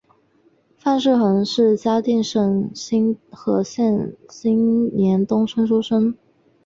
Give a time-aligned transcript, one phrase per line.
[0.77, 6.17] 范氏姮是嘉定省新和县新年东村出生。